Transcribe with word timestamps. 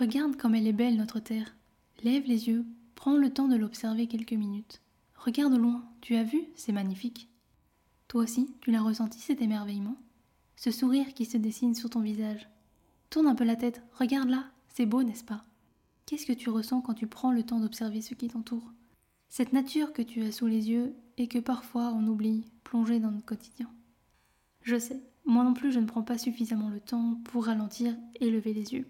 Regarde 0.00 0.36
comme 0.36 0.54
elle 0.54 0.66
est 0.66 0.72
belle 0.72 0.96
notre 0.96 1.20
terre. 1.20 1.54
Lève 2.04 2.24
les 2.26 2.48
yeux, 2.48 2.64
prends 2.94 3.18
le 3.18 3.28
temps 3.28 3.48
de 3.48 3.56
l'observer 3.56 4.06
quelques 4.06 4.32
minutes. 4.32 4.80
Regarde 5.14 5.52
au 5.52 5.58
loin, 5.58 5.84
tu 6.00 6.16
as 6.16 6.22
vu, 6.22 6.40
c'est 6.54 6.72
magnifique. 6.72 7.28
Toi 8.08 8.22
aussi, 8.22 8.48
tu 8.62 8.70
l'as 8.70 8.80
ressenti 8.80 9.18
cet 9.18 9.42
émerveillement 9.42 9.98
Ce 10.56 10.70
sourire 10.70 11.12
qui 11.12 11.26
se 11.26 11.36
dessine 11.36 11.74
sur 11.74 11.90
ton 11.90 12.00
visage. 12.00 12.48
Tourne 13.10 13.26
un 13.26 13.34
peu 13.34 13.44
la 13.44 13.56
tête, 13.56 13.82
regarde 13.92 14.30
là, 14.30 14.46
c'est 14.68 14.86
beau, 14.86 15.02
n'est-ce 15.02 15.22
pas? 15.22 15.44
Qu'est-ce 16.06 16.24
que 16.24 16.32
tu 16.32 16.48
ressens 16.48 16.80
quand 16.80 16.94
tu 16.94 17.06
prends 17.06 17.32
le 17.32 17.42
temps 17.42 17.60
d'observer 17.60 18.00
ce 18.00 18.14
qui 18.14 18.28
t'entoure? 18.28 18.72
Cette 19.28 19.52
nature 19.52 19.92
que 19.92 20.00
tu 20.00 20.22
as 20.22 20.32
sous 20.32 20.46
les 20.46 20.70
yeux 20.70 20.94
et 21.18 21.28
que 21.28 21.40
parfois 21.40 21.92
on 21.92 22.06
oublie, 22.06 22.46
plongée 22.64 23.00
dans 23.00 23.10
notre 23.10 23.26
quotidien. 23.26 23.68
Je 24.62 24.78
sais, 24.78 25.02
moi 25.26 25.44
non 25.44 25.52
plus 25.52 25.72
je 25.72 25.78
ne 25.78 25.86
prends 25.86 26.04
pas 26.04 26.16
suffisamment 26.16 26.70
le 26.70 26.80
temps 26.80 27.20
pour 27.24 27.44
ralentir 27.44 27.94
et 28.18 28.30
lever 28.30 28.54
les 28.54 28.72
yeux. 28.72 28.86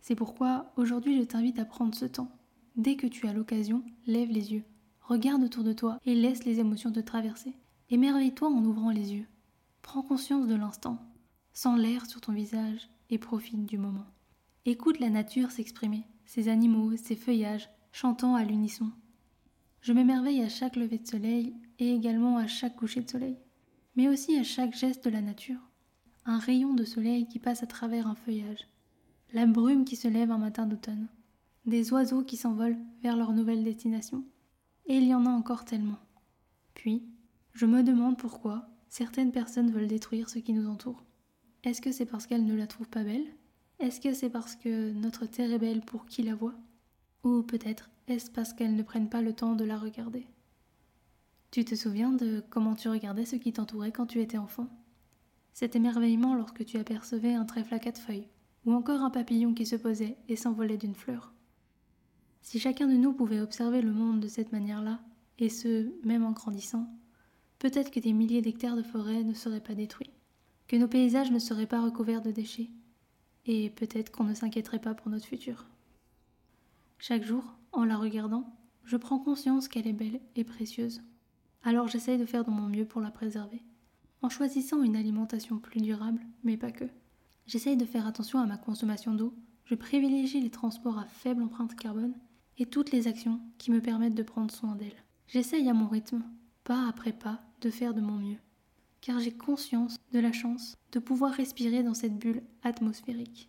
C'est 0.00 0.14
pourquoi 0.14 0.72
aujourd'hui 0.76 1.18
je 1.18 1.24
t'invite 1.24 1.58
à 1.58 1.64
prendre 1.64 1.94
ce 1.94 2.06
temps. 2.06 2.30
Dès 2.76 2.96
que 2.96 3.06
tu 3.06 3.26
as 3.26 3.32
l'occasion, 3.32 3.82
lève 4.06 4.30
les 4.30 4.52
yeux, 4.52 4.64
regarde 5.02 5.42
autour 5.42 5.64
de 5.64 5.72
toi 5.72 5.98
et 6.04 6.14
laisse 6.14 6.44
les 6.44 6.58
émotions 6.58 6.92
te 6.92 7.00
traverser. 7.00 7.54
Émerveille-toi 7.90 8.48
en 8.48 8.64
ouvrant 8.64 8.90
les 8.90 9.12
yeux. 9.12 9.26
Prends 9.82 10.02
conscience 10.02 10.46
de 10.46 10.54
l'instant, 10.54 10.98
sens 11.52 11.78
l'air 11.78 12.06
sur 12.06 12.20
ton 12.20 12.32
visage 12.32 12.88
et 13.10 13.18
profite 13.18 13.66
du 13.66 13.76
moment. 13.76 14.06
Écoute 14.66 15.00
la 15.00 15.10
nature 15.10 15.50
s'exprimer, 15.50 16.04
ses 16.26 16.48
animaux, 16.48 16.96
ses 16.96 17.16
feuillages, 17.16 17.68
chantant 17.92 18.36
à 18.36 18.44
l'unisson. 18.44 18.90
Je 19.80 19.92
m'émerveille 19.92 20.42
à 20.42 20.48
chaque 20.48 20.76
lever 20.76 20.98
de 20.98 21.08
soleil 21.08 21.54
et 21.78 21.92
également 21.92 22.36
à 22.36 22.46
chaque 22.46 22.76
coucher 22.76 23.00
de 23.00 23.10
soleil, 23.10 23.36
mais 23.96 24.08
aussi 24.08 24.38
à 24.38 24.44
chaque 24.44 24.76
geste 24.76 25.04
de 25.04 25.10
la 25.10 25.22
nature. 25.22 25.60
Un 26.26 26.38
rayon 26.38 26.74
de 26.74 26.84
soleil 26.84 27.26
qui 27.26 27.38
passe 27.38 27.62
à 27.62 27.66
travers 27.66 28.06
un 28.06 28.14
feuillage, 28.14 28.68
la 29.32 29.46
brume 29.46 29.84
qui 29.84 29.96
se 29.96 30.08
lève 30.08 30.30
un 30.30 30.38
matin 30.38 30.66
d'automne, 30.66 31.06
des 31.66 31.92
oiseaux 31.92 32.22
qui 32.22 32.36
s'envolent 32.36 32.78
vers 33.02 33.16
leur 33.16 33.32
nouvelle 33.32 33.62
destination. 33.62 34.24
Et 34.86 34.96
il 34.96 35.06
y 35.06 35.14
en 35.14 35.26
a 35.26 35.30
encore 35.30 35.64
tellement. 35.64 35.98
Puis, 36.74 37.04
je 37.52 37.66
me 37.66 37.82
demande 37.82 38.18
pourquoi 38.18 38.68
certaines 38.88 39.32
personnes 39.32 39.70
veulent 39.70 39.86
détruire 39.86 40.28
ce 40.28 40.38
qui 40.38 40.52
nous 40.52 40.68
entoure. 40.68 41.04
Est-ce 41.62 41.80
que 41.80 41.92
c'est 41.92 42.06
parce 42.06 42.26
qu'elles 42.26 42.46
ne 42.46 42.56
la 42.56 42.66
trouvent 42.66 42.88
pas 42.88 43.04
belle? 43.04 43.26
Est-ce 43.78 44.00
que 44.00 44.12
c'est 44.14 44.30
parce 44.30 44.56
que 44.56 44.92
notre 44.92 45.26
terre 45.26 45.52
est 45.52 45.58
belle 45.58 45.82
pour 45.82 46.06
qui 46.06 46.22
la 46.22 46.34
voit? 46.34 46.54
Ou 47.22 47.42
peut-être 47.42 47.90
est-ce 48.08 48.30
parce 48.30 48.52
qu'elles 48.52 48.74
ne 48.74 48.82
prennent 48.82 49.08
pas 49.08 49.22
le 49.22 49.32
temps 49.32 49.54
de 49.54 49.64
la 49.64 49.78
regarder? 49.78 50.26
Tu 51.50 51.64
te 51.64 51.74
souviens 51.74 52.10
de 52.10 52.42
comment 52.50 52.74
tu 52.74 52.88
regardais 52.88 53.26
ce 53.26 53.36
qui 53.36 53.52
t'entourait 53.52 53.92
quand 53.92 54.06
tu 54.06 54.20
étais 54.20 54.38
enfant? 54.38 54.68
Cet 55.52 55.76
émerveillement 55.76 56.34
lorsque 56.34 56.64
tu 56.64 56.78
apercevais 56.78 57.34
un 57.34 57.44
trèfle 57.44 57.74
à 57.74 57.78
quatre 57.78 58.00
feuilles, 58.00 58.28
ou 58.66 58.72
encore 58.72 59.02
un 59.02 59.10
papillon 59.10 59.54
qui 59.54 59.66
se 59.66 59.76
posait 59.76 60.16
et 60.28 60.36
s'envolait 60.36 60.76
d'une 60.76 60.94
fleur. 60.94 61.32
Si 62.42 62.58
chacun 62.58 62.86
de 62.86 62.94
nous 62.94 63.12
pouvait 63.12 63.40
observer 63.40 63.82
le 63.82 63.92
monde 63.92 64.20
de 64.20 64.28
cette 64.28 64.52
manière-là, 64.52 65.00
et 65.38 65.48
ce, 65.48 65.90
même 66.06 66.24
en 66.24 66.32
grandissant, 66.32 66.88
peut-être 67.58 67.90
que 67.90 68.00
des 68.00 68.12
milliers 68.12 68.42
d'hectares 68.42 68.76
de 68.76 68.82
forêt 68.82 69.24
ne 69.24 69.34
seraient 69.34 69.60
pas 69.60 69.74
détruits, 69.74 70.10
que 70.68 70.76
nos 70.76 70.88
paysages 70.88 71.30
ne 71.30 71.38
seraient 71.38 71.66
pas 71.66 71.82
recouverts 71.82 72.22
de 72.22 72.30
déchets, 72.30 72.70
et 73.46 73.70
peut-être 73.70 74.10
qu'on 74.10 74.24
ne 74.24 74.34
s'inquiéterait 74.34 74.80
pas 74.80 74.94
pour 74.94 75.10
notre 75.10 75.26
futur. 75.26 75.66
Chaque 76.98 77.24
jour, 77.24 77.44
en 77.72 77.84
la 77.84 77.96
regardant, 77.96 78.54
je 78.84 78.96
prends 78.96 79.18
conscience 79.18 79.68
qu'elle 79.68 79.86
est 79.86 79.92
belle 79.92 80.20
et 80.36 80.44
précieuse. 80.44 81.02
Alors 81.62 81.88
j'essaye 81.88 82.18
de 82.18 82.26
faire 82.26 82.44
de 82.44 82.50
mon 82.50 82.68
mieux 82.68 82.84
pour 82.84 83.00
la 83.00 83.10
préserver, 83.10 83.62
en 84.22 84.28
choisissant 84.28 84.82
une 84.82 84.96
alimentation 84.96 85.58
plus 85.58 85.80
durable, 85.80 86.20
mais 86.44 86.56
pas 86.56 86.70
que. 86.70 86.84
J'essaye 87.46 87.76
de 87.76 87.84
faire 87.84 88.06
attention 88.06 88.38
à 88.38 88.46
ma 88.46 88.56
consommation 88.56 89.14
d'eau, 89.14 89.34
je 89.64 89.74
privilégie 89.74 90.40
les 90.40 90.50
transports 90.50 90.98
à 90.98 91.06
faible 91.06 91.42
empreinte 91.42 91.76
carbone 91.76 92.14
et 92.58 92.66
toutes 92.66 92.90
les 92.90 93.08
actions 93.08 93.40
qui 93.56 93.70
me 93.70 93.80
permettent 93.80 94.14
de 94.14 94.22
prendre 94.22 94.52
soin 94.52 94.74
d'elle. 94.74 95.04
J'essaye 95.28 95.68
à 95.68 95.74
mon 95.74 95.88
rythme, 95.88 96.24
pas 96.64 96.88
après 96.88 97.12
pas, 97.12 97.40
de 97.60 97.70
faire 97.70 97.94
de 97.94 98.00
mon 98.00 98.16
mieux. 98.16 98.38
Car 99.00 99.20
j'ai 99.20 99.32
conscience 99.32 99.96
de 100.12 100.18
la 100.18 100.32
chance 100.32 100.74
de 100.92 100.98
pouvoir 100.98 101.32
respirer 101.32 101.82
dans 101.82 101.94
cette 101.94 102.18
bulle 102.18 102.42
atmosphérique. 102.62 103.48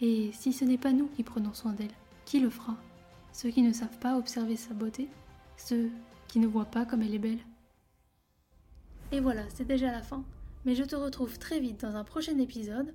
Et 0.00 0.30
si 0.32 0.52
ce 0.52 0.64
n'est 0.64 0.78
pas 0.78 0.92
nous 0.92 1.08
qui 1.08 1.22
prenons 1.22 1.54
soin 1.54 1.72
d'elle, 1.72 1.94
qui 2.26 2.40
le 2.40 2.50
fera? 2.50 2.76
Ceux 3.32 3.50
qui 3.50 3.62
ne 3.62 3.72
savent 3.72 3.98
pas 3.98 4.18
observer 4.18 4.56
sa 4.56 4.74
beauté 4.74 5.08
Ceux 5.56 5.90
qui 6.28 6.38
ne 6.38 6.46
voient 6.46 6.64
pas 6.66 6.84
comme 6.84 7.02
elle 7.02 7.14
est 7.14 7.18
belle 7.18 7.40
Et 9.12 9.20
voilà, 9.20 9.42
c'est 9.48 9.66
déjà 9.66 9.90
la 9.90 10.02
fin. 10.02 10.24
Mais 10.64 10.74
je 10.74 10.84
te 10.84 10.94
retrouve 10.94 11.38
très 11.38 11.58
vite 11.58 11.80
dans 11.80 11.96
un 11.96 12.04
prochain 12.04 12.38
épisode 12.38 12.94